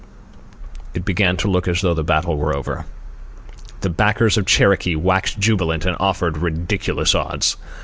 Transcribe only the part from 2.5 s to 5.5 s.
over. The backers of Cherokee waxed